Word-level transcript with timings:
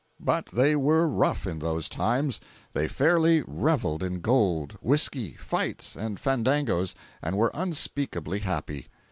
But 0.23 0.47
they 0.47 0.75
were 0.75 1.07
rough 1.07 1.45
in 1.45 1.59
those 1.59 1.87
times! 1.87 2.41
They 2.73 2.87
fairly 2.87 3.43
reveled 3.45 4.01
in 4.01 4.19
gold, 4.19 4.79
whisky, 4.81 5.33
fights, 5.33 5.95
and 5.95 6.19
fandangoes, 6.19 6.95
and 7.21 7.37
were 7.37 7.51
unspeakably 7.53 8.39
happy. 8.39 8.87